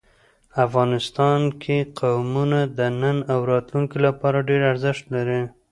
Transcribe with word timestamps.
افغانستان 0.65 1.39
کې 1.61 1.77
قومونه 1.99 2.59
د 2.77 2.79
نن 3.01 3.17
او 3.31 3.39
راتلونکي 3.51 3.97
لپاره 4.05 4.45
ډېر 4.49 4.61
ارزښت 4.71 5.03
لري. 5.15 5.41